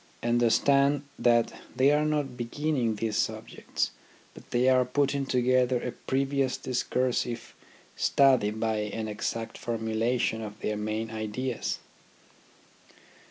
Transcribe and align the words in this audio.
Understand 0.23 1.03
that 1.19 1.53
they 1.75 1.91
are 1.91 2.05
not 2.05 2.35
beginning 2.35 2.95
these 2.95 3.17
subjects, 3.17 3.91
but 4.33 4.49
they 4.49 4.67
are 4.67 4.83
putting 4.83 5.27
together 5.27 5.79
a 5.79 5.91
previous 5.91 6.57
discursive 6.57 7.53
study 7.95 8.49
by 8.49 8.77
an 8.77 9.07
exact 9.07 9.59
formulation 9.59 10.41
of 10.41 10.59
their 10.61 10.75
main 10.75 11.11
ideas. 11.11 11.77